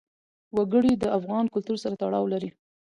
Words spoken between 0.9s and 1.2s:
د